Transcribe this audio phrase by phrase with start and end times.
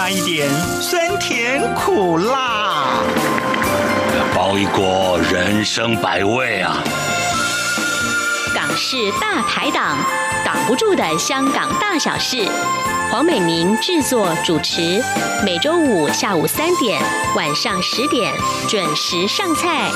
[0.00, 0.48] 加一点
[0.80, 3.02] 酸甜苦辣，
[4.34, 6.82] 包一锅人生百味啊！
[8.54, 9.98] 港式大排档，
[10.42, 12.48] 挡不住的香港大小事。
[13.10, 15.04] 黄美明制作主持，
[15.44, 16.98] 每周五下午三点，
[17.36, 18.32] 晚上十点
[18.70, 19.90] 准时上菜。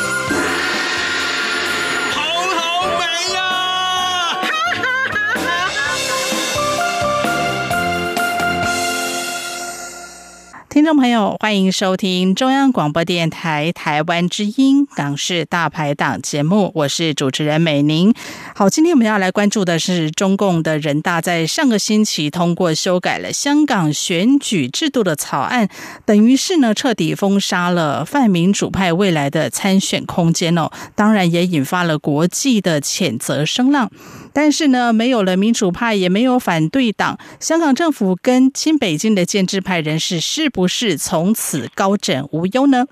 [10.74, 18.12] 听众朋友，欢迎收听中央广播电台台湾之音港式大排档节目，我是主持人美玲。
[18.56, 25.68] 好，今天我们要来关注的是中共的人大在上个星期通过修改了香港选举制度的草案，
[26.04, 30.68] 等于是呢彻底封杀了泛民主派未来的参选空间哦。
[30.96, 33.88] 当然也引发了国际的谴责声浪。
[34.36, 42.86] 但是呢，没有了民主派，也没有反对党，香港政府跟亲北京的建制派人士是不不是从此高枕无忧呢？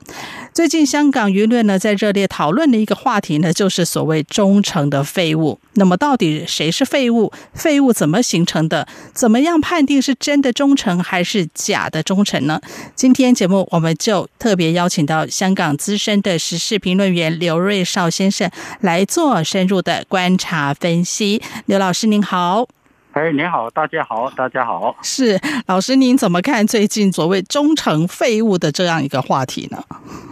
[0.52, 5.58] 最近香港舆论呢在热烈讨论的一个话题呢，就是所谓忠诚的废物。
[5.76, 7.32] 那么到底谁是废物？
[7.54, 8.86] 废物怎么形成的？
[9.14, 12.60] 怎么样判定是真的忠诚还是假的忠诚呢？
[12.94, 18.50] 今天节目我们就特别邀请到香港资深的时事评论员刘瑞绍先生
[18.82, 21.40] 来做深入的观察分析。
[21.64, 22.68] 刘老师您好，
[23.12, 24.96] 哎，您好，大家好，大家好。
[25.02, 29.84] 是老师，您怎么看最近所谓“忠诚废物”的这样一个话题呢？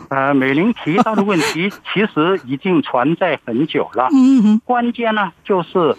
[0.09, 4.09] 呃，美玲提到的问题 其实已经存在很久了。
[4.15, 5.95] 嗯哼，关键呢就是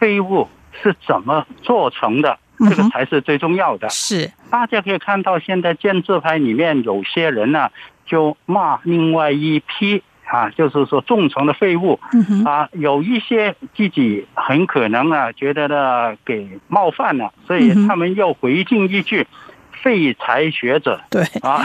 [0.00, 0.48] 废物
[0.82, 3.88] 是怎么做成的，这个才是最重要的。
[3.88, 7.68] 是，大家可以看到，现在建制派里面有些人呢，
[8.04, 10.02] 就骂另外一批。
[10.30, 11.98] 啊，就是说忠诚的废物，
[12.44, 19.26] 啊，有一些自己很可能啊，觉得呢给冒犯了，所以他们又回敬一句
[19.82, 21.00] “废柴学者”。
[21.10, 21.60] 对啊，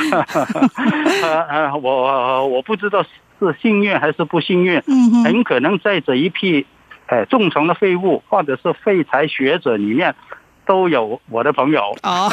[1.21, 3.03] 呃 呃，我我不知道
[3.39, 4.81] 是幸运还是不幸运，
[5.23, 6.65] 很可能在这一批
[7.05, 10.15] 呃忠诚的废物或者是废柴学者里面
[10.65, 11.95] 都有我的朋友。
[12.01, 12.31] 哦，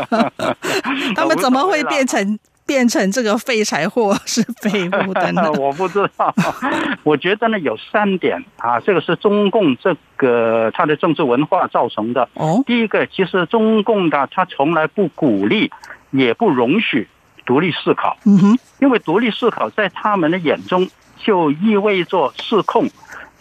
[1.14, 2.38] 他们怎么会变成？
[2.66, 5.52] 变成这个废柴或是废物的呢？
[5.60, 6.34] 我不知道。
[7.04, 12.28] 我觉得呢，有三点啊，这个是中共这个它的政治文化造成的。
[12.34, 15.70] 哦，第一个，其实中共的他从来不鼓励，
[16.10, 17.06] 也不容许
[17.44, 18.16] 独立思考。
[18.24, 20.88] 嗯哼，因为独立思考在他们的眼中
[21.18, 22.88] 就意味着失控，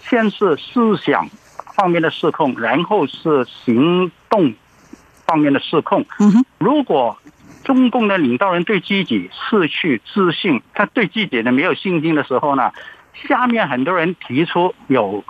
[0.01, 1.29] 先是思想
[1.75, 4.53] 方面的失控，然后是行动
[5.25, 6.05] 方面的失控。
[6.19, 7.17] 嗯哼，如果。
[7.63, 12.72] 中共的领导人对自己失去自信，他对自己呢没有信心的时候呢，
[13.28, 15.24] 下面很多人提出有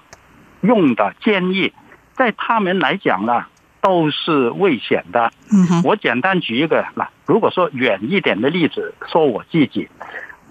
[0.62, 1.74] 用的建议，
[2.14, 3.46] 在他们来讲呢，
[3.82, 5.32] 都是危险的。
[5.84, 9.88] 我简单举一个，那如果说远一点的例子，说我自己，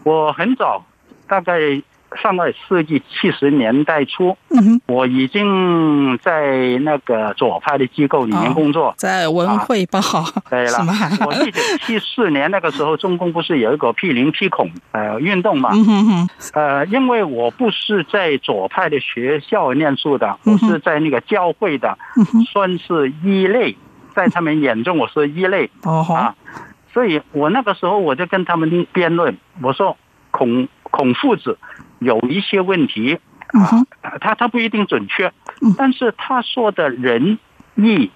[0.05, 0.87] 我很早，
[1.27, 1.83] 大概。
[2.21, 4.37] 上个世纪七十年代初，
[4.87, 10.01] 我已经在那个左派的机构里面工作，在文汇报。
[10.51, 10.79] 对了，
[11.27, 15.71] 我记得七四年那个时候，中共不是有一个批林批孔呃运动嘛？
[16.53, 21.97] 呃，因为我不是在左派的学校念书的，我是在那个教会的，
[22.53, 23.77] 算是一类，
[24.15, 26.35] 在他们眼中我是一类啊，
[26.93, 29.97] 所以我那个时候我就跟他们辩论，我说
[30.31, 31.59] 孔孔夫子。
[32.03, 33.19] 有一些问题
[33.49, 33.87] 啊，
[34.21, 35.33] 他他不一定准确，
[35.77, 37.39] 但是他说的仁
[37.75, 38.11] 义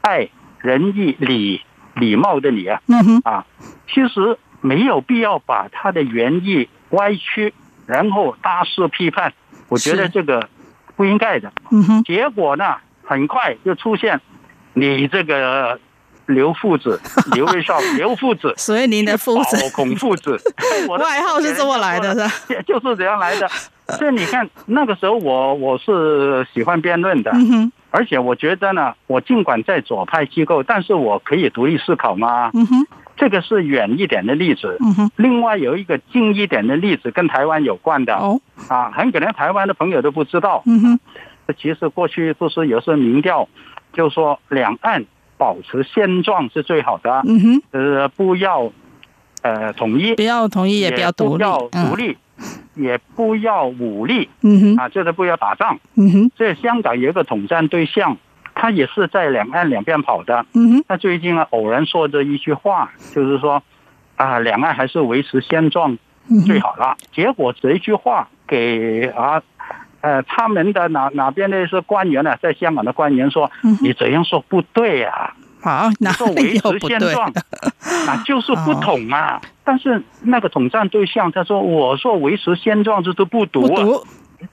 [0.00, 1.62] 爱仁义礼
[1.94, 2.80] 礼貌的礼啊，
[3.24, 3.46] 啊，
[3.88, 7.54] 其实没有必要把他的原意歪曲，
[7.86, 9.32] 然后大肆批判，
[9.68, 10.48] 我觉得这个
[10.96, 11.52] 不应该的。
[12.04, 14.20] 结果呢，很快就出现
[14.72, 15.80] 你这个。
[16.26, 17.00] 刘父子，
[17.32, 20.38] 刘瑞少，刘父子， 所以您的父子，孔父子，
[20.88, 23.48] 我的外号是这么来的，是就是这样来的。
[23.98, 27.30] 所以你看，那个时候我我是喜欢辩论的，
[27.90, 32.50] 而且我觉得呢，我尽管在左派机构，但是我可以独立思考嘛。
[33.16, 34.76] 这个是远一点的例子。
[35.16, 38.14] 另外有一个近一点的例子，跟台湾有关的。
[38.68, 40.64] 啊，很可能台湾的朋友都不知道。
[41.58, 43.48] 其实过去不是有时候民调，
[43.92, 45.04] 就说两岸。
[45.36, 47.22] 保持现状是最好的。
[47.26, 48.70] 嗯哼，呃，不要
[49.42, 52.16] 呃统一，不要统一，也不要独立，独立，
[52.74, 54.28] 也不要武力。
[54.42, 55.78] 嗯哼，啊，就是不要打仗。
[55.94, 58.16] 嗯哼，所以香港有一个统战对象，
[58.54, 60.46] 他也是在两岸两边跑的。
[60.54, 63.62] 嗯哼，他最近啊偶然说这一句话，就是说
[64.16, 65.98] 啊，两岸还是维持现状
[66.46, 66.96] 最好了。
[67.12, 69.42] 结果这一句话给啊。
[70.04, 72.36] 呃，他们的哪哪边的是官员呢？
[72.42, 75.34] 在香港的官员说：“你这样说不对啊！
[75.62, 77.32] 好，那说维持现状，
[78.06, 79.40] 那就是不统啊。
[79.64, 83.82] 但是那个统战对象他说，我说维持现状就是不读啊。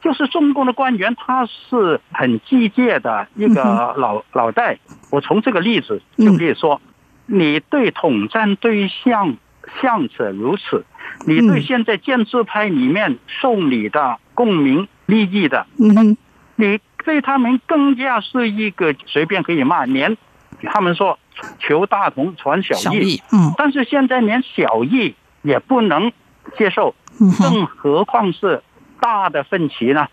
[0.01, 3.61] 就是中共的官员，他是很机械的一个
[3.97, 4.79] 脑脑袋。
[5.11, 6.79] 我从这个例子就可以说，
[7.25, 9.35] 你对统战对象
[9.81, 10.85] 像者如此，
[11.27, 16.17] 你对现在建制派里面受你的共鸣利益的，嗯
[16.55, 20.17] 你对他们更加是一个随便可以骂，连
[20.63, 21.19] 他们说
[21.59, 23.53] 求大同传小异，嗯。
[23.57, 26.11] 但是现在连小异也不能
[26.57, 26.95] 接受，
[27.39, 28.61] 更何况是。
[29.03, 30.07] 大的分歧呢，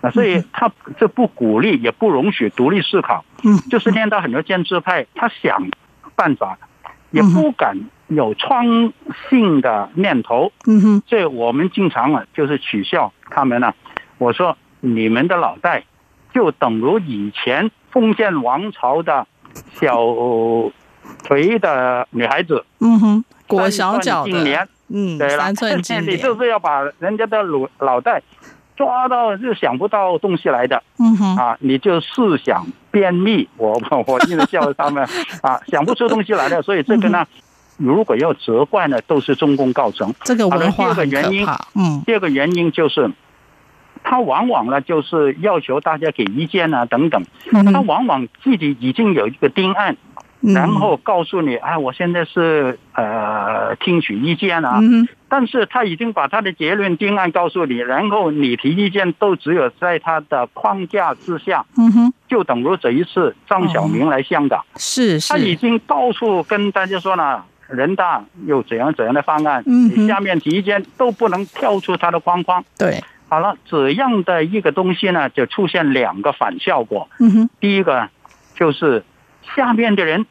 [0.00, 0.68] 啊，所以他
[0.98, 5.68] 这不鼓励，也不容许独立思考，嗯，就是念到很多建制派，他想
[6.16, 6.58] 办法，
[7.12, 8.92] 也不敢有创
[9.30, 13.72] 新的念头，嗯哼，所以我们经常啊，就是取笑他们呢。
[14.18, 15.84] 我说你们的脑袋
[16.32, 19.26] 就等如以前封建王朝的
[19.80, 19.98] 小
[21.24, 24.68] 腿的女孩子，嗯哼，裹小脚的。
[24.88, 25.50] 嗯，对了，
[26.06, 28.22] 你就是要把人家的脑脑袋
[28.76, 35.02] 抓到就想不到东西来的，嗯哼，啊，你就试想便秘，我我一直叫他们
[35.40, 37.26] 啊，想不出东西来的，所以这个呢，
[37.78, 40.14] 如果要责怪呢，都是中共造成。
[40.22, 43.10] 这个文化第二个原因，嗯，第二个原因就是，
[44.14, 47.20] 他往往呢就是要求大家给意见啊等等，
[47.72, 49.96] 他往往自己已经有一个定案。
[50.40, 54.78] 然后告诉你，哎，我现在是呃听取意见啊，
[55.26, 73.02] 但是他已经把他的结论定案告诉你，然后你提意见都只有在他的框架之下，嗯哼，就等于这一次张晓明来香港，是是，他已经到处跟大家说了，人大有怎样怎样的方案，嗯，你下面提意见都不能跳出他的框框，对，
[73.34, 78.08] 好了，这样的一个东西呢，就出现两个反效果，嗯哼，第一个
[78.54, 79.04] 就是
[79.56, 80.26] 下面的人。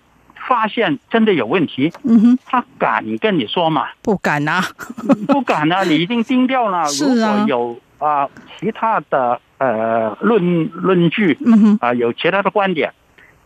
[0.46, 3.88] 发现真的有问题，嗯哼，他敢跟你说吗？
[4.02, 4.62] 不敢啊，
[5.26, 5.86] 不敢啊！
[5.86, 6.84] 你已经盯掉了。
[7.00, 8.28] 如果有啊
[8.60, 12.92] 其他的呃论论据，嗯哼，啊有其他的观点，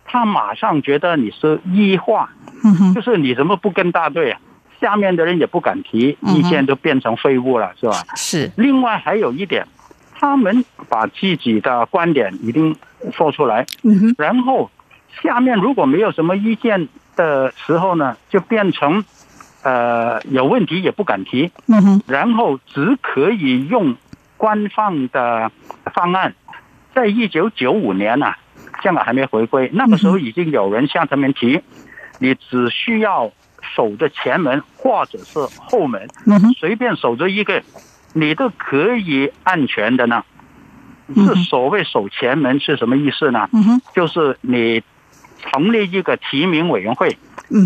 [0.05, 2.31] 他马上觉得你是异化，
[2.63, 4.39] 嗯哼，就是你怎么不跟大队啊？
[4.81, 8.03] 下面的人也不敢提意见，都变成废物了，是吧？
[8.15, 8.51] 是。
[8.55, 9.67] 另外还有一点，
[10.13, 12.75] 他们把自己的观点已经
[13.11, 13.65] 说出来，
[14.17, 14.69] 然后。
[15.23, 19.03] 下面如果没有什么意见的时候呢，就变成，
[19.63, 23.95] 呃，有问题也不敢提，嗯哼，然后只可以用
[24.37, 25.51] 官方的
[25.91, 26.35] 方案。
[26.93, 28.37] 在一九九五年啊，
[28.83, 31.61] 香港还没回归，那个时候已经有人向他们提，
[32.19, 33.31] 你只需要
[33.75, 36.07] 守着前门或者是后门，
[36.59, 37.61] 随便守着一个，
[38.13, 40.23] 你都可以安全的呢。
[41.15, 43.47] 是所谓守前门是什么意思呢？
[43.93, 44.83] 就是你。
[45.39, 47.15] 成立一个提名委员会，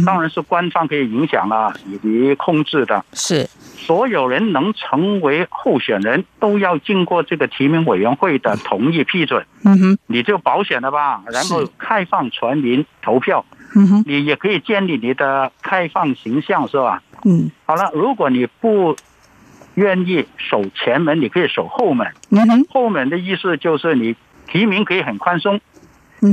[0.05, 3.03] 当然是官方可以影响啊，以及控制的。
[3.13, 9.45] 是所有人能成为候选人都要经过这个提名委员会的同意批准。
[9.63, 11.23] 嗯哼，你就保险了吧？
[11.31, 13.45] 然后开放全民投票。
[13.75, 17.01] 嗯哼，你也可以建立你的开放形象，是吧？
[17.25, 18.95] 嗯，好了，如果你不
[19.75, 22.07] 愿意守前门，你可以守后门。
[22.29, 24.15] 嗯哼，后门的意思就是你
[24.47, 25.59] 提名可以很宽松，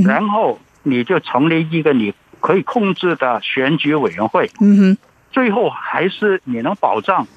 [0.05, 0.59] 然后。
[0.81, 4.97] 你就成立一个你可以控制的选举委员会，嗯哼，
[5.29, 7.27] 最后还是你能保障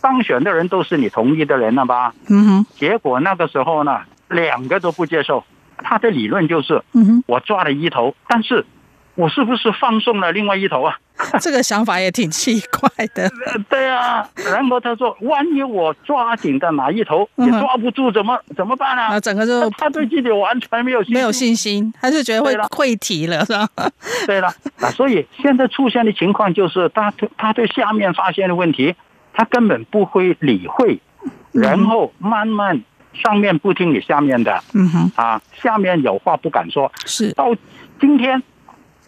[0.00, 2.14] 当选的人都是你同意的人了吧？
[2.28, 5.44] 嗯哼，结果那个时候呢，两个都不接受，
[5.78, 8.64] 他的理论就是，嗯哼，我抓了一头，但是。
[9.16, 10.96] 我是不是放送了另外一头啊？
[11.40, 13.30] 这个想法也挺奇怪的。
[13.70, 23.66] 对啊，然后他说：“万一我抓紧的哪一头也抓不住，怎么怎么办呢？”啊，整个就他对自己完全没有信心，没有信心，他就觉得会溃堤了，是吧？
[24.26, 24.48] 对了，
[24.80, 28.94] 啊，所以现在出现的情况就是，他他对下面发现的问题，
[29.32, 31.00] 他根本不会理会，
[31.52, 32.82] 然后慢慢
[33.14, 37.56] 上面不听你下面的，嗯哼，啊，下面有话不敢说，是到
[37.98, 38.42] 今天。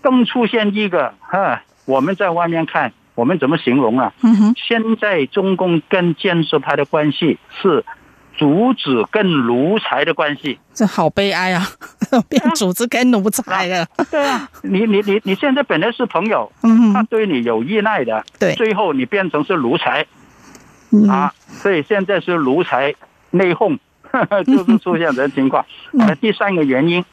[0.00, 4.12] 更出现一个哈，我们在外面看，我们怎么形容啊？
[4.22, 7.84] 嗯，现在中共跟建设派的关系是
[8.36, 11.66] 主子跟奴才的关系，这好悲哀啊！
[12.28, 13.86] 变主子跟奴才了。
[14.10, 20.06] 对啊，你你你你现在本来是朋友，嗯，他对你有依赖的，对，最后你变成是奴才，
[21.08, 22.94] 啊，所以现在是奴才
[23.30, 23.78] 内讧，
[24.46, 25.66] 就是出现这情况。
[25.90, 27.04] 那第三个原因，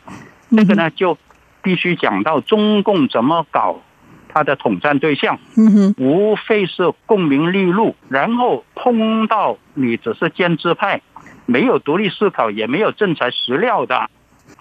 [0.49, 1.17] 那个呢就。
[1.65, 3.81] 必须讲到中共怎么搞
[4.29, 11.01] 他的统战对象，嗯哼，无非是功名利禄，然后碰到你只是建制派，
[11.47, 14.09] 没有独立思考，也没有真材实料的，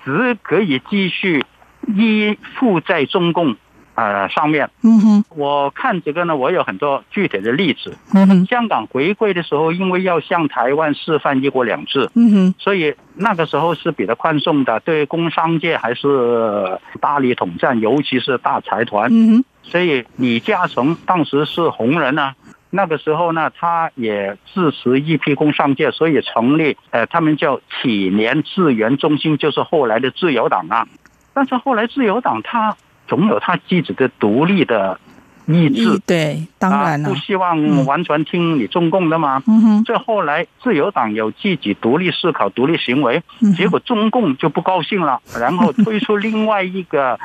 [0.03, 1.45] 只可以继续
[1.87, 3.57] 依附在中共
[3.95, 4.71] 呃上面。
[4.83, 7.97] 嗯哼，我看这个呢，我有很多具体的例子。
[8.13, 19.09] 嗯哼，香港回归的时候，因为要向台湾示范一国两制，嗯哼，所以那个时候是比较宽松的，对工商界还是大力统战，尤其是大财团。
[19.13, 22.35] 嗯哼，所以李嘉诚当时是红人啊。
[22.71, 30.85] 那个时候呢，他也支持一批工商界，所以成立呃，他们叫启联智源中心，就是后来的自由党啊。
[31.33, 34.99] 但是后来自由党他总有他自己的独立的
[35.47, 39.43] 意志，对，当然了，不希望完全听你中共的嘛。
[39.47, 43.23] 嗯哼，这后来自由党有自己独立思考、独立行为，
[43.57, 47.19] 结果中共就不高兴了，然后推出另外一个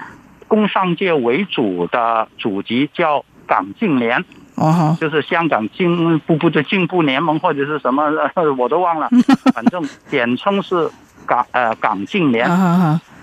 [0.47, 4.23] 工商界为主的组织，叫港进联。
[4.55, 8.11] 哦，就是香港进步步的进步联盟或者是什么，
[8.57, 9.07] 我都忘了，
[9.55, 10.89] 反正简称是
[11.25, 12.45] 港呃港进联。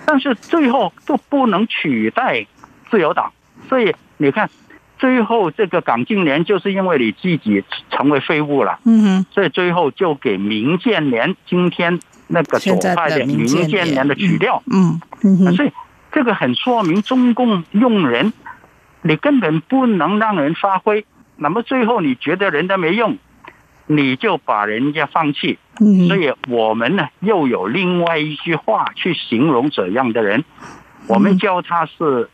[0.06, 2.46] 但是最后都不能取代
[2.90, 3.32] 自由党，
[3.68, 4.48] 所以你看，
[4.98, 11.98] 最后这个港竞联就是因为你自己成为废物了，嗯哼，所以最后就给民建联今天
[12.28, 14.06] 那个左派的民建联。
[14.06, 15.72] 的取掉，嗯嗯，所以
[16.12, 18.32] 这个很说明中共用人，
[19.02, 21.04] 你根本不能让人发挥。
[21.36, 23.18] 那么最后你觉得人家没用，
[23.86, 25.58] 你就把人家放弃。
[26.08, 30.42] 所以我们呢又有另外一句话去形容这样的人，
[31.06, 32.30] 我们叫他是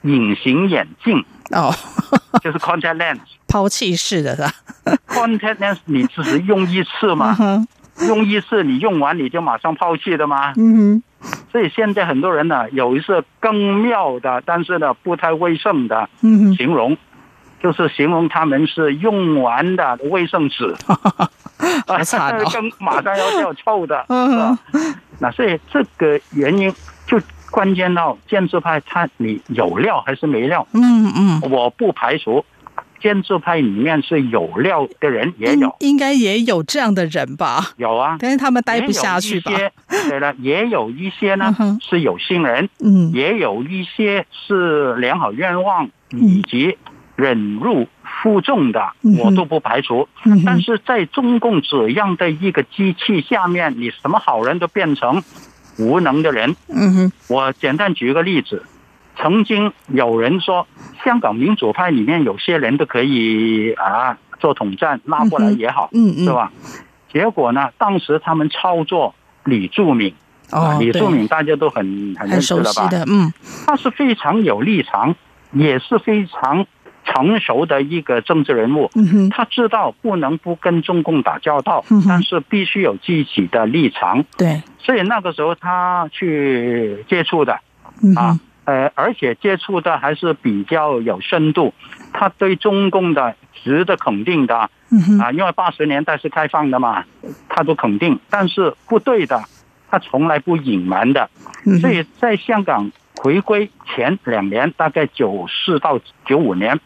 [0.00, 1.24] 隐形眼镜。
[1.50, 1.70] 哦，
[2.42, 4.50] 就是 contact lens，抛弃式的是吧
[5.06, 7.36] ？contact lens 你只是用一次嘛，
[8.08, 10.54] 用一次你用完你就马上抛弃的吗？
[10.56, 11.02] 嗯，
[11.52, 16.08] 所以现在很多人呢有一次更妙的，但是呢不太卫生的
[16.56, 16.96] 形容。
[17.64, 20.74] 就是形容他们是用完的卫生纸，
[21.88, 24.58] 好惨哦， 跟马上要掉臭的， 是吧？
[25.18, 26.70] 那所以这个原因
[27.06, 27.18] 就
[27.50, 30.66] 关键到建制派，他你有料还是没料？
[30.74, 32.44] 嗯嗯，我不排除
[33.00, 37.64] 建制派里面是有料的人也有，应该也有这样的人吧？
[37.78, 39.52] 有啊，但是他们待不下去吧？
[40.10, 46.76] 对了，也有一些呢是有心人，嗯，也有一些是良好愿望以及。
[47.16, 50.08] 忍辱负重的，我都不排除。
[50.44, 55.22] 但是在中共这样的一个机器下面，你什么好人都变成
[55.78, 56.56] 无能的人。
[56.68, 58.64] 嗯哼，我简单举一个例子，
[59.16, 60.66] 曾经有人说，
[61.04, 66.50] 香港民主派里面有些人都可以啊做统战拉过来也好，嗯嗯，是吧？
[67.12, 70.12] 结果呢，当时他们操作李柱铭，
[70.50, 72.88] 哦，李柱铭大家都很很认识了吧？
[73.06, 73.32] 嗯，
[73.66, 75.14] 他是非常有立场，
[75.52, 76.66] 也是非常。
[77.04, 78.90] 成熟的一个政治人物，
[79.30, 84.24] 他知道不能不跟中共打交道，但是必须有自己的立场。
[84.36, 87.60] 对，所以那个时候他去接触的
[88.16, 91.74] 啊，呃，而且接触的还是比较有深度。
[92.12, 97.04] 他对中共的值得肯定的啊，因为八十年代是开放的嘛，
[97.48, 98.18] 他都肯定。
[98.30, 99.44] 但是不对的，
[99.90, 101.28] 他从来不隐瞒的。
[101.80, 106.80] 所以在香港回归前两年，大概九四到九五年。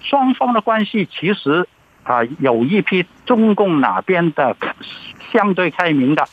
[0.00, 1.66] 双方的关系其实
[2.02, 4.56] 啊，有一批中共哪边的
[5.32, 6.26] 相对开明的，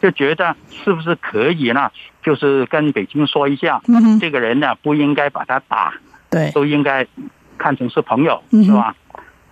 [0.00, 1.90] 就觉得是不是可以呢？
[2.22, 3.80] 就是跟北京说一下，
[4.20, 5.94] 这个人呢不应该把他打，
[6.30, 7.06] 对，都应该
[7.58, 8.94] 看成是朋友，是吧？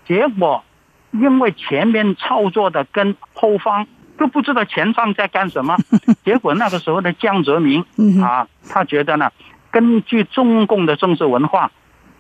[0.07, 0.63] 结果
[1.11, 3.87] 因为前面操作的跟后方
[4.19, 5.77] 都不知道前方在干什么，
[6.25, 7.85] 结果那个时候的江泽民
[8.23, 9.31] 啊，他觉得呢，
[9.71, 11.71] 根据中共的政治文化，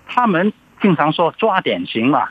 [0.06, 0.52] 他们。
[0.82, 2.28] 经常说抓典型嘛，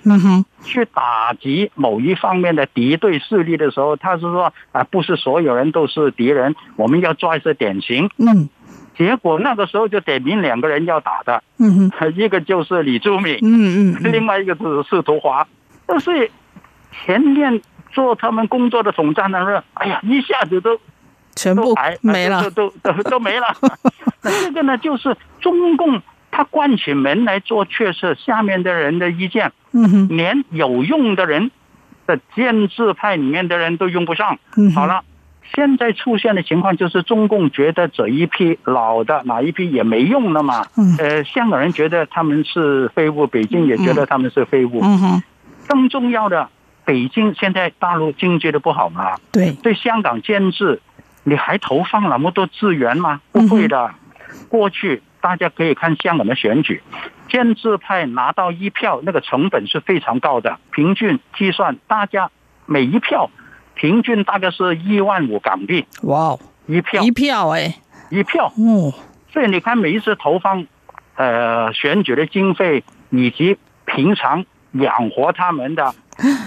[0.63, 8.11] 去打击某一方面的敌对势力的时候，他是说啊，不是所有人都是敌人，我们要抓一些典型。
[8.17, 8.49] 嗯，
[8.95, 15.47] 结果那个时候就点名两个人要打的，嗯哼， 一个就是李柱铭，嗯嗯，另外一个是司徒华，
[15.87, 16.29] 但是
[16.91, 17.59] 前面
[17.93, 20.77] 做他们工作的总站的人，哎呀，一下子都
[21.35, 23.47] 全部没了，都都都，都没了。
[24.23, 26.01] 那这个呢，就是中共。
[26.35, 31.51] 他关起门来做确实下面的人的意见，嗯连有用的人
[32.07, 34.39] 的建制派里面的人都用不上。
[34.73, 35.03] 好了，
[35.53, 40.65] 现在出现的情况就是中共觉得这一批老的哪一批也没用了嘛。
[40.97, 44.79] 呃，香港人觉得他们是废物，北京也觉得他们是废物。
[44.81, 45.23] 嗯哼
[45.67, 46.49] 更重要的，
[46.85, 49.17] 北京现在大陆经济的不好嘛？
[49.31, 50.81] 对，对香港建制，
[51.23, 53.21] 你还投放那么多资源吗？
[53.31, 53.93] 不会的，
[54.49, 55.01] 过去。
[55.21, 56.83] 大家可以看香港的选举，
[57.29, 60.59] 建制派拿到一票，那个成本是非常高的。
[60.73, 62.29] 平均计算，大家
[62.65, 63.29] 每一票
[63.73, 65.85] 平均大概是一万五港币。
[66.01, 67.73] 哇，一票一票哎，
[68.09, 68.47] 一票。
[68.57, 68.93] 哦，
[69.31, 70.67] 所以你看，每一次投放
[71.15, 75.95] 呃选举的经费，以及平常养活他们的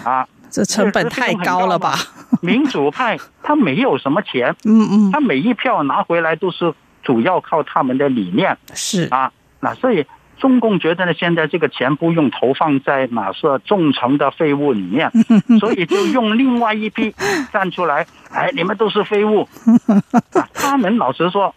[0.04, 1.94] 啊， 这成本太高了吧？
[2.42, 10.06] 民主派他没有什么钱，嗯嗯，他每一票拿回来都是主要靠他们的理念，是啊，那所以。
[10.38, 15.11] 中共觉得呢，现在这个钱不用投放在马涉重层的废物里面，
[15.58, 17.14] 所以就用另外一批
[17.54, 19.49] 站出来，哎，你们都是废物。
[20.52, 21.54] 他们老实说，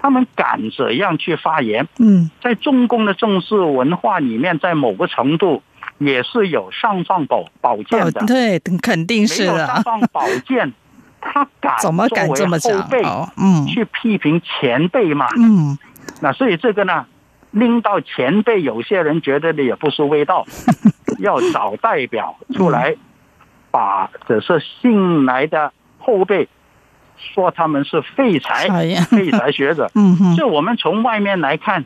[0.00, 5.62] 他们敢这样去发言，嗯，在中共的政治文化里面，在某个程度
[5.98, 9.66] 也是有尚方宝宝剑的，对，肯定是的。
[9.66, 10.72] 尚方宝剑，
[11.20, 12.88] 他敢怎么敢这么讲？
[13.36, 15.78] 嗯，去批评前辈嘛，嗯，
[16.20, 17.06] 那所以这个呢？
[17.50, 20.44] 拎到前辈，有些人觉得的也不是味道，
[21.20, 22.96] 要找代表出来，
[23.70, 26.48] 把只是新来的后辈
[27.16, 28.68] 说他们是废材、
[29.08, 29.88] 废材学者。
[29.94, 31.84] 嗯哼，这我们从外面来看，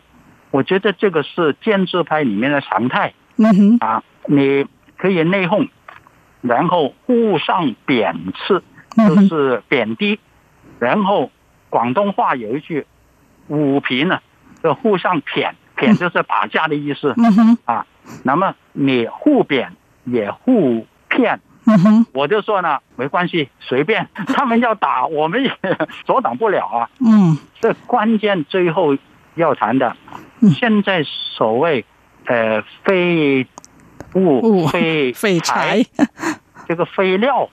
[0.50, 3.12] 我觉得这个是建制派里面的常态。
[3.38, 4.66] 嗯哼，啊，你
[4.96, 5.68] 可以内讧，
[6.42, 8.62] 然后互相贬斥，
[8.96, 10.20] 就是贬低，
[10.78, 11.30] 然后
[11.70, 12.86] 广东话有一句
[13.48, 14.20] 五平呢。
[14.60, 17.14] 就互相谝，谝就是打架的意思。
[17.16, 17.86] 嗯哼，啊，
[18.24, 19.70] 那么你互贬
[20.04, 21.40] 也互骗。
[21.64, 25.52] 嗯哼，我就说呢，没关系，随便，他们要打，我们也
[26.04, 26.90] 阻挡不了啊。
[26.98, 28.96] 嗯，这关键最后
[29.36, 29.96] 要谈的，
[30.56, 31.84] 现在所谓
[32.28, 33.46] 呃废
[34.14, 35.84] 物、废 废柴，
[36.68, 37.48] 这个废料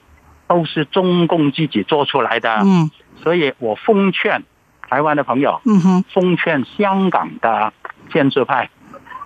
[0.47, 2.61] 都是中共自己做出来的。
[2.63, 2.91] 嗯，
[3.23, 4.43] 所以我奉劝。
[4.87, 7.73] 台湾的朋友，嗯哼，奉劝香港的
[8.13, 8.69] 建制派，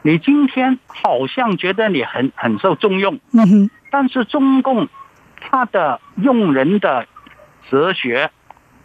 [0.04, 4.88] 你今天好像觉得你很很受重用，嗯哼，但是中共
[5.42, 7.08] 他的用人的
[7.70, 8.32] 哲学，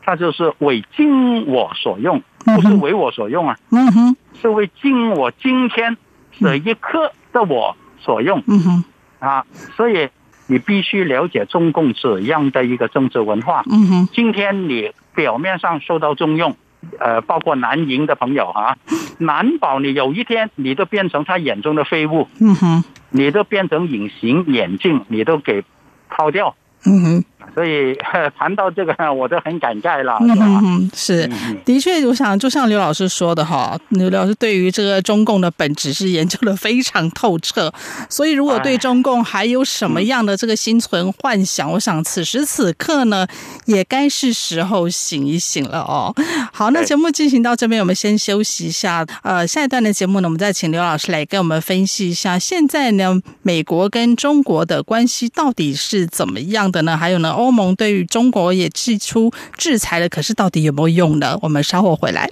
[0.02, 5.96] 他就是为今我所用，不是为我所用啊，嗯哼，是为今我今天
[6.40, 8.84] 这一刻的我所用，嗯哼，
[9.18, 9.44] 啊，
[9.76, 10.08] 所以
[10.46, 16.56] 你必须了解中共怎样的一个政治文化，嗯哼，今天你表面上受到重用。
[17.00, 18.76] 呃，包括南营的朋友啊，
[19.16, 25.64] 难保你有一天你都变成他眼中的废物，嗯哼，你都变成隐形眼镜，你都给
[26.10, 27.24] 抛掉，嗯哼。
[27.54, 27.96] 所以
[28.38, 30.16] 谈到这个，我都很感慨了。
[30.20, 31.28] 嗯嗯，是，
[31.64, 37.72] 的确，我想就像刘老师说的哈，刘老师对于这个中共的本质是研究的非常透彻。
[38.08, 43.26] 所以，如果对中共还有什么样的这个心存幻想，我想此时此刻呢，
[43.66, 46.14] 也该是时候醒一醒了哦。
[46.52, 49.04] 好，那节目进行到这边，我们先休息一下。
[49.22, 56.96] 呃，下一段的节目呢，我们再请刘老师来跟我们分析一下，现在呢，美国跟中国的关系到底是怎么样的呢？
[56.96, 57.33] 还有呢？
[57.34, 61.38] 欧盟对于中国也祭出制裁了，可是到底有没有用呢？
[61.42, 62.30] 我们稍后回来。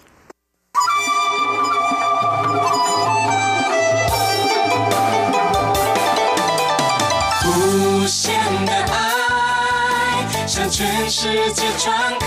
[7.45, 8.35] 无限
[8.65, 12.27] 的爱向全世界传开，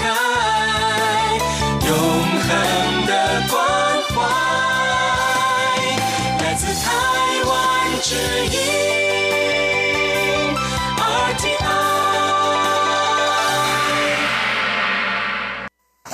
[1.87, 3.57] 永恒的关
[4.09, 4.15] 怀
[6.43, 6.91] 来自台
[7.45, 7.53] 湾
[8.01, 8.15] 之
[8.55, 8.74] 音。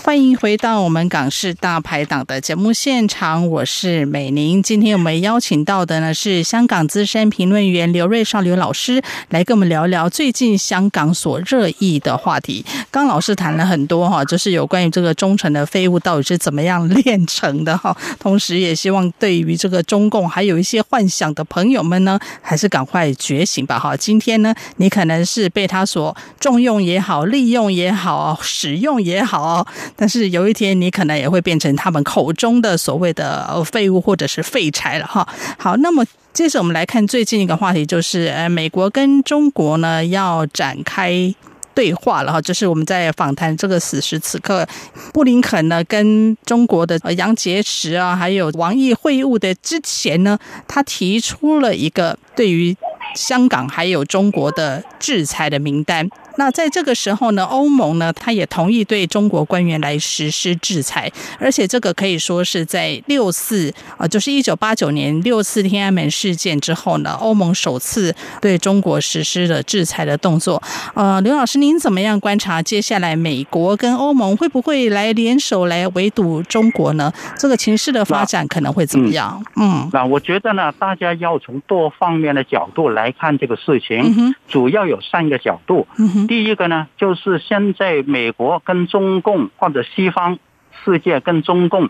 [0.04, 4.62] 欢迎回到我们港式大排档的节目现场，我是美玲。
[4.62, 12.66] 今天我们邀请到的呢是香港资深评论员刘瑞少刘老师，来跟我们聊聊最近香港所热议的话题。
[12.90, 23.96] 刚老师谈了很多哈，就是有关于这个中层的废物到底是怎么样炼成的哈，同时也希望对于这个中共还有一些幻想的朋友们呢，还是赶快觉醒吧哈。
[23.96, 29.68] 今天呢，你可能是被他所重用也好，利用也好，使用也好。
[29.96, 35.28] 但是有一天，你可能也会变成他们口中的所谓的废物或者是废柴了哈。
[35.58, 41.34] 好，那么接着我们来看最近一个话题，就是呃，美国跟中国呢要展开
[41.74, 42.42] 对话了哈。
[42.42, 44.68] 就是我们在访谈这个此时此刻，
[45.14, 52.76] 布林肯呢跟中国的杨洁篪啊，还有王毅会晤的之前呢，他提出了一个对于
[53.14, 56.10] 香港还有中国的制裁的名单。
[56.38, 70.62] 那在这个时候呢，欧盟呢，他也同意对中国官员来实施制裁，而且这个可以说是在六四啊，就是一九八九年六四天安门事件之后呢，欧盟首次对中国实施了制裁的动作。
[70.94, 77.12] 呃，刘老师，您怎么样观察接下来美国跟欧盟会不会来联手来围堵中国呢？
[77.38, 79.44] 这个情势的发展可能会怎么样？
[79.56, 85.86] 嗯，那我觉得呢，大家要从多方面的角度来看这个事情，嗯，主要有三个角度。
[85.98, 86.28] 嗯哼。
[86.28, 90.40] 第一个呢，就是现在美国跟中共或者西方
[90.84, 91.90] 世界跟中共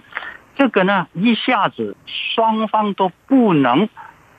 [0.56, 3.88] 这个呢，一下子双方都不能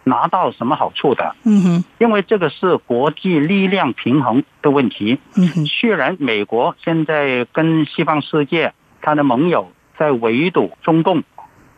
[0.04, 1.36] 拿到什么好处的。
[1.44, 5.18] 嗯哼，因为这个是国际力量平衡的问题。
[5.36, 11.22] 嗯哼，虽然美国现在跟西方世界他的盟友在围堵中共，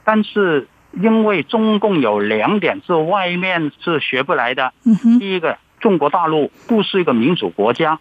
[0.05, 4.72] 但是因为中共有两点是外面是学不来的。
[4.85, 8.01] 嗯哼，第一个，中国大陆不是一个民主国家，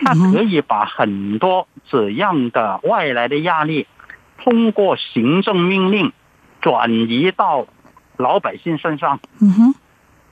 [0.00, 3.86] 它可以把很多这样的外来的压力。
[4.36, 6.12] 通过行政命令
[6.60, 7.68] 转移到
[8.16, 9.74] 老百姓身上，嗯哼，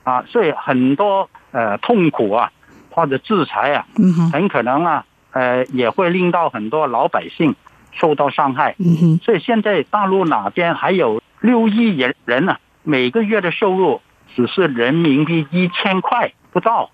[0.03, 2.51] 啊，所以很多呃痛苦啊，
[2.89, 3.87] 或者制裁啊，
[4.33, 7.55] 很可能啊，呃也会令到很多老百姓
[7.93, 8.75] 受到伤害。
[8.77, 14.01] 嗯哼，所以现在大陆哪边还有六亿人人呢，每个月的收入
[14.35, 16.89] 只是人民币一千块不到，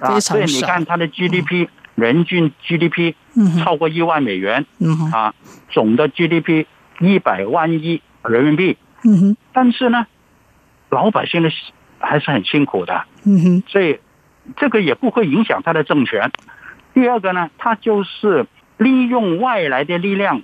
[0.00, 1.68] 啊，所以你看它的 GDP。
[1.98, 3.14] 人均 GDP
[3.64, 5.34] 超过一万美元，嗯啊，
[5.68, 6.66] 总的 GDP
[7.00, 10.06] 一百万亿人民币，嗯哼，但是呢，
[10.90, 11.50] 老百姓的
[11.98, 13.98] 还是很辛苦的，嗯哼，所以
[14.56, 16.30] 这个也不会影响他的政权。
[16.94, 20.42] 第二个呢，他就是利用外来的力量，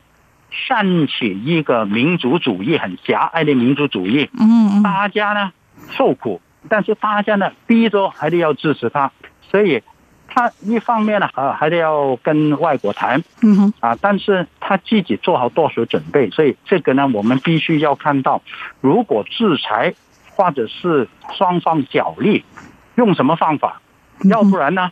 [0.51, 5.53] 煽起一个民族主义，很狭隘的民族主义，嗯嗯，大家呢
[5.93, 9.11] 受苦，但是大家呢逼着还得要支持他，
[9.51, 9.83] 所以。
[10.27, 18.43] 他一方面呢，啊，还得要跟外国谈，嗯哼，啊，但是他自己做好多手准备，所以这个呢，我们必须要看到，
[18.81, 19.95] 如果制裁
[20.35, 22.43] 或者是双方角力，
[22.97, 23.81] 用什么方法，
[24.29, 24.91] 要不然呢，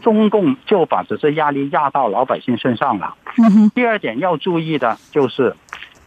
[0.00, 3.16] 中共就把这些压力压到老百姓身上了。
[3.38, 5.56] 嗯哼，第二点要注意的就是，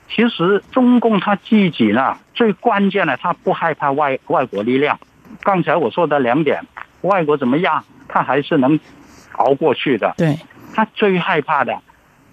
[0.10, 5.00] 其实中共他自己呢，最关键的，他不害怕外外国力量。
[5.44, 6.66] 刚才我说的两点，
[7.02, 7.84] 外国怎么样？
[8.08, 8.80] 他还是能
[9.34, 10.14] 熬过去的。
[10.18, 10.40] 对，
[10.74, 11.80] 他最害怕的，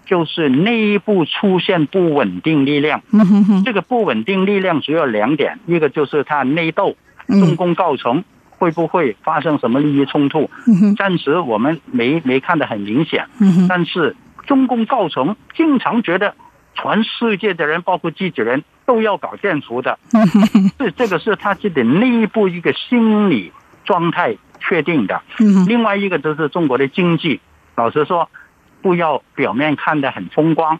[0.05, 3.01] 就是内部出现不稳定力量。
[3.11, 6.95] 嗯哼哼，这个不稳定力量只有两点，一个就是他内斗，
[7.27, 10.49] 中共高层会不会发生什么利益冲突？
[10.97, 13.25] 暂时我们没没看得很明显。
[13.67, 14.15] 但是
[14.47, 16.33] 中共高层经常觉得
[16.75, 19.97] 全世界的人，包括自己人都要搞建筑的。
[20.13, 23.51] 嗯哼哼，这这个是他自己内部一个心理
[23.83, 24.37] 状态。
[24.67, 25.21] 确定的，
[25.67, 27.39] 另外一个就是中国的经济。
[27.75, 28.31] 老实说，
[28.81, 30.79] 不要表面看得很风光，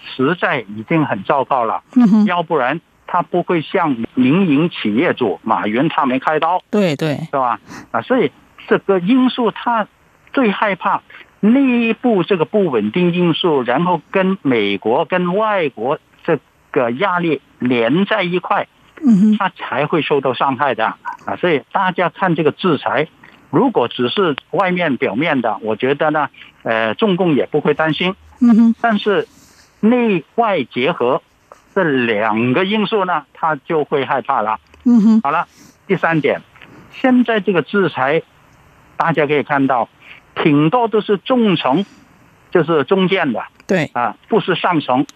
[0.00, 1.82] 实在已经很糟糕了。
[2.26, 6.62] 要不然他不会向民营企业主马云他们开刀。
[6.70, 7.60] 对对，是吧？
[7.90, 8.32] 啊，所以
[8.68, 9.86] 这个因素他
[10.32, 11.02] 最害怕
[11.52, 16.38] 内部这个不稳定因素，然后跟美国跟外国这
[16.70, 18.68] 个压力连在一块，
[19.38, 20.86] 它才会受到伤害的
[21.24, 21.36] 啊。
[21.40, 23.08] 所以大家看这个制裁。
[23.50, 26.28] 如果只是外面表面的，我觉得呢，
[26.64, 28.14] 呃，中共也不会担心。
[28.40, 28.74] 嗯哼。
[28.80, 29.28] 但是
[29.80, 31.22] 内外结合
[31.72, 34.58] 这两个因素呢，他就会害怕了。
[34.84, 35.20] 嗯哼。
[35.22, 35.46] 好了，
[35.86, 36.42] 第三点，
[36.90, 38.22] 现在这个制裁，
[38.96, 39.88] 大家可以看到，
[40.42, 41.84] 挺多都是中层，
[42.50, 43.42] 就是中间的。
[43.66, 43.90] 对。
[43.92, 45.06] 啊，不是上层。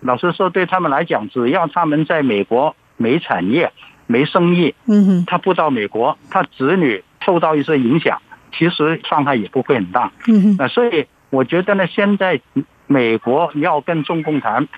[0.00, 3.72] 老实说，对他们来讲，只要他们在美国没产业、
[4.06, 7.02] 没生意，嗯哼，他不到美国，他子女。
[7.24, 8.20] 受到一些影响，
[8.52, 10.12] 其实伤害也不会很大。
[10.28, 12.38] 嗯哼，那所以我觉得呢，现在
[12.86, 14.68] 美国要跟中共谈，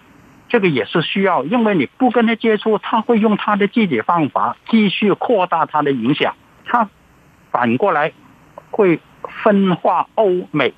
[0.48, 6.36] 这个也是需要，因为你不跟他接触，他会用他的自己方法继续扩大他的影响。
[6.64, 6.88] 他
[7.50, 8.12] 反过来
[8.70, 9.00] 会
[9.42, 10.72] 分化欧美。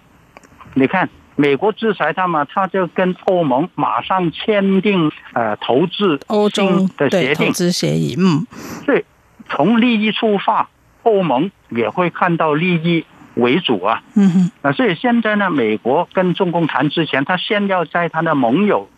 [0.75, 8.17] 你看，美国制裁他嘛，他就跟欧盟马上签订呃投资欧洲的协定投资协议。
[8.19, 8.47] 嗯，
[8.85, 9.05] 所以
[9.49, 10.69] 从利益出发。
[11.05, 18.91] 欧盟也会看到利益为主啊，嗯哼，那所以现在呢，美国跟中共谈之前，他先要在他的盟友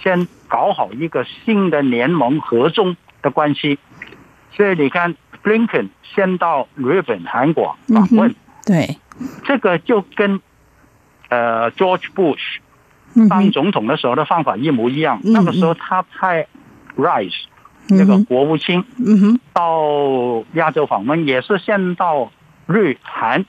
[0.00, 3.80] 先搞好一个新的联盟合纵的关系。
[4.52, 8.32] 所以你看，布林肯先到日本、韩国访问，
[8.66, 8.98] 对，
[9.44, 10.40] 这个就跟
[11.30, 12.58] 呃 George Bush
[13.30, 15.20] 当总统的时候的方法一模一样。
[15.22, 16.46] 那个时候他派
[16.96, 17.44] Rice。
[17.88, 22.32] 这个国务卿，嗯，到亚洲访问也是先到
[22.66, 23.46] 日韩，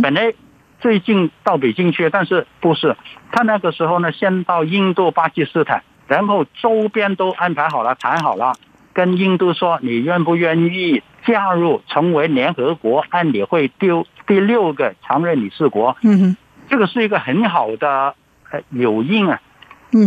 [0.00, 0.32] 本来
[0.78, 2.96] 最近到北京去，但是不是。
[3.32, 8.54] 他那个时候呢，先到印度、巴基斯坦，然后周边都安排好了，谈好了，
[8.94, 13.88] 跟印度说你愿不愿意加入成为联合国安理会第
[14.26, 15.96] 第六个常任理事国？
[16.02, 16.36] 嗯哼，
[16.68, 18.14] 这个是一个很好的
[18.50, 19.40] 呃诱因啊。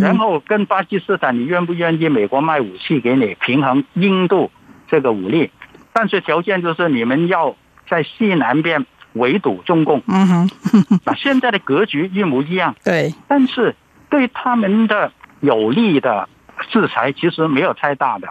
[0.01, 4.51] 然后跟巴基斯坦，你愿不愿意美国卖武器给你，平衡印度
[4.89, 5.51] 这个武力？
[5.93, 7.55] 但是条件就是你们要
[7.89, 10.03] 在西南边围堵中共。
[10.07, 10.49] 嗯哼，
[11.05, 12.75] 那现在的格局一模一样。
[12.83, 13.75] 对，但是
[14.09, 16.27] 对他们的有利的
[16.69, 18.27] 制裁其实没有太大的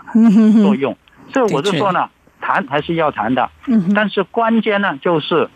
[0.62, 0.97] 作用。
[1.33, 2.09] 所以我就说呢，
[2.41, 3.51] 谈还是要谈的。
[3.95, 5.49] 但是关键呢，就是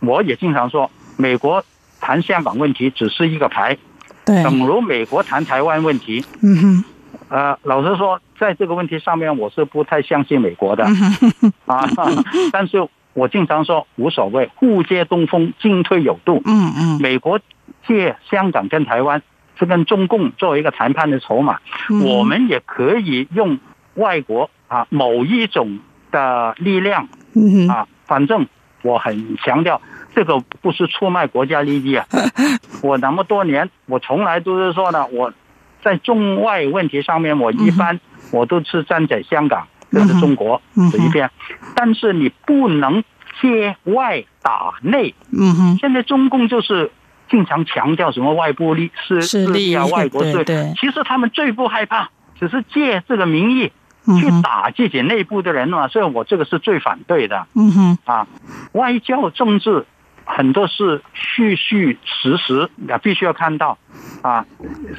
[0.00, 1.62] 我也经常说，美国
[2.00, 3.76] 谈香港问题只是一个牌，
[4.24, 6.24] 等如美国谈台湾问题。
[7.28, 10.84] 呃，老实说，在这个问题上面，我是不太相信美国的
[11.66, 11.86] 啊。
[12.50, 16.42] 但是我经常说无所谓，互借东风，进退有度。
[16.44, 17.38] 嗯嗯，美国
[17.86, 19.22] 借香港跟台湾
[19.60, 21.60] 是跟中共作为一个谈判的筹码，
[22.02, 23.60] 我们也可以用
[23.94, 25.78] 外国啊某一种
[26.10, 27.08] 的力量
[27.68, 28.48] 啊，反正
[28.82, 29.80] 我很强调，
[30.16, 32.06] 这个不是出卖国家利益啊。
[32.82, 35.32] 我那么多年，我从来都是说呢，我。
[35.82, 37.98] 在中外问题上面，我一般
[38.32, 40.60] 我都是站在香港，就是中国
[40.92, 41.30] 这一边。
[41.74, 43.02] 但是你不能
[43.40, 45.14] 借外打内。
[45.32, 45.78] 嗯哼。
[45.78, 46.90] 现在中共就是
[47.30, 50.74] 经常强调什么外部力势势力啊，外国势力。
[50.78, 53.72] 其实他们最不害怕，只是借这个名义
[54.20, 55.88] 去打自己内部的人嘛。
[55.88, 57.46] 所以我这个是最反对的。
[57.54, 57.98] 嗯哼。
[58.04, 58.26] 啊，
[58.72, 59.86] 外交政治。
[60.26, 63.78] 很多是虚虚实实，也必须要看到
[64.22, 64.46] 啊。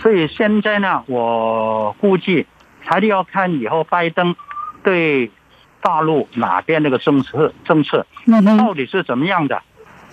[0.01, 2.45] 所以现在呢，我估计
[2.81, 4.35] 还得要看以后拜登
[4.83, 5.31] 对
[5.79, 8.05] 大陆哪边那个政策政策
[8.57, 9.61] 到底是怎么样的。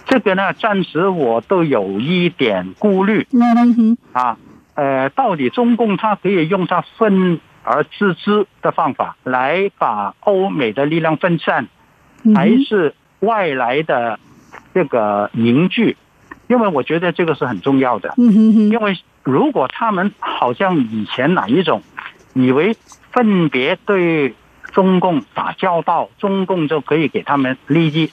[0.09, 3.27] 这个呢，暂时我都有一点顾虑
[4.13, 4.37] 啊。
[4.75, 11.69] 呃，到底中共他可以用他分而治之的方法来把欧美的力量分散，
[12.35, 14.19] 还是外来的？
[14.75, 15.97] 这个凝聚，
[16.47, 18.15] 因为我觉得这个是很重要的。
[18.17, 21.83] 因为如果他们好像以前哪一种，
[22.35, 22.77] 以为
[23.11, 24.35] 分别对
[24.79, 28.13] 中共打交道，中共就可以给他们利益，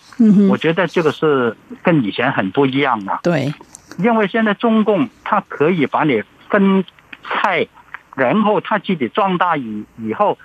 [0.50, 3.20] 我觉得这个是跟以前很不一样的。
[3.22, 3.54] 对，
[4.00, 6.84] 因为现在中共他可以把你分
[7.22, 7.68] 拆，
[8.16, 10.40] 然后他自己壮大以以后，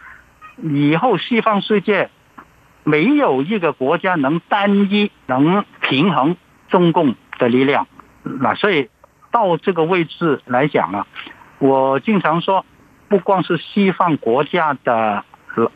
[0.62, 2.10] 以后西方世界。
[2.82, 6.36] 没有一个国家能单一能平衡
[6.68, 7.86] 中共的力量，
[8.22, 8.88] 那所以
[9.30, 11.06] 到这个位置来讲啊，
[11.58, 12.64] 我经常说，
[13.08, 15.22] 不光是西方国家的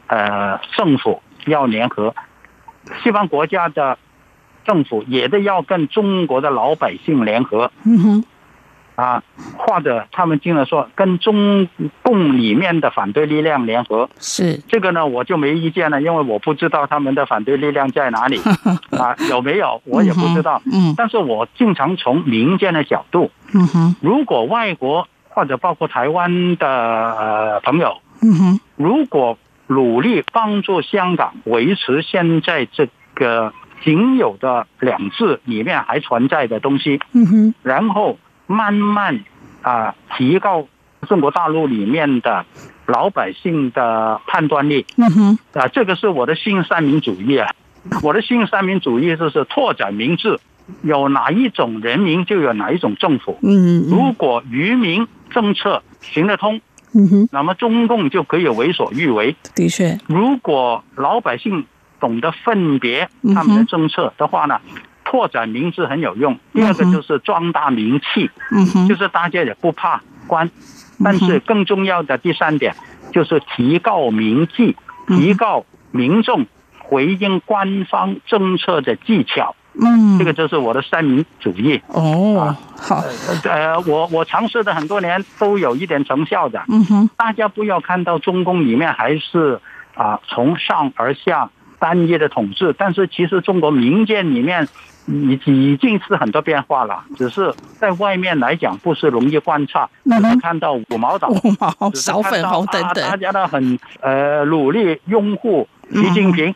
[0.06, 2.14] 呃政府要联合，
[3.02, 3.98] 西方国家的
[4.64, 7.70] 政府也得要跟中国的老百姓联合。
[7.84, 8.24] 嗯哼。
[8.96, 9.24] 啊，
[9.58, 11.68] 或者他们经常说跟中
[12.02, 18.40] 共里面的反对力量联合，是这个呢，我就没意见了，因为我不知道他们的反对力量在哪里
[18.96, 20.62] 啊，有没有我也不知道。
[20.72, 38.18] 嗯，但是我经常从民间的角度，嗯哼，如果外国或者包括台湾的呃朋友，嗯哼，如果努力帮助香港维持现在这个仅有的两制里面还存在的东西，嗯哼，然后。
[38.46, 39.24] 慢慢
[39.62, 40.68] 啊，提高
[41.08, 42.44] 中国大陆里面的
[42.84, 44.84] 老百姓的判断力。
[44.98, 47.50] 嗯哼，啊，这个是我的新三民主义啊。
[48.02, 50.38] 我的新三民主义就是拓展民治，
[50.82, 53.38] 有哪一种人民就有哪一种政府。
[53.42, 56.60] 嗯，如果愚民政策行得通，
[56.94, 59.36] 嗯哼，那么中共就可以为所欲为。
[59.54, 61.66] 的确，如果老百姓
[62.00, 64.60] 懂得分别他们的政策的话呢？
[65.06, 70.50] 拓展名字很有用，第二个就是壮大名气，嗯哼，就是大家也不怕官，
[71.04, 72.74] 但是更重要的第三点
[73.12, 74.74] 就是提高民气，
[75.06, 76.46] 提高民众
[76.80, 81.80] 回应官方政策的技巧，嗯，这个就是我的三民主义。
[81.88, 83.02] 哦，好，
[83.44, 89.60] 呃，我我尝试的很多年都有一点成效的，嗯哼，大家不要看到中共里面还是
[89.94, 94.68] 啊从上而下单一的统治，但是其实中国民间里面。
[95.06, 106.54] 已已经是很多变化了，只是在外面来讲不是容易观察，只是看到五毛党、 五毛、小粉红等等，大家都很呃努力拥护习近平，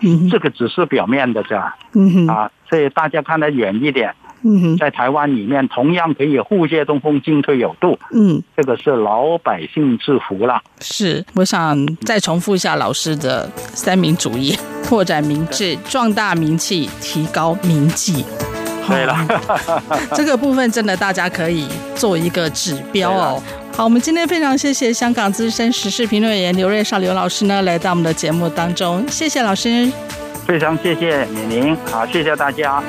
[0.00, 4.14] 嗯，这个只是表面的这样，嗯啊，所以大家看得远一点。
[4.42, 7.98] 嗯，在台湾里面同样可以互借东风，进退有度。
[8.10, 10.62] 嗯，这个是老百姓之福了。
[10.80, 18.24] 是，我想再重复一下老师的三民主义：拓展民智，壮大民气，提高民纪。
[18.88, 19.14] 对了，
[20.16, 23.42] 这个部分真的大家可以做一个指标哦。
[23.76, 29.92] 好，我们今天非常谢谢香港资深时事评论员刘瑞少刘老师呢来到我们的节目当中，谢谢老师。
[30.50, 32.82] 非常谢谢李宁啊谢谢大家。